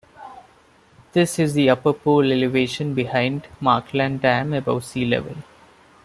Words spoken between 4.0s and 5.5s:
Dam, above sea level.